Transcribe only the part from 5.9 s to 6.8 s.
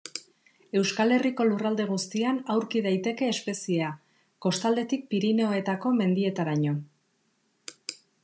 mendietaraino.